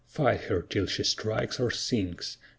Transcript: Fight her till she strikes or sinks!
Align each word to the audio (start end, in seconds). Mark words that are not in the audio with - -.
Fight 0.07 0.45
her 0.45 0.63
till 0.63 0.87
she 0.87 1.03
strikes 1.03 1.59
or 1.59 1.69
sinks! 1.69 2.37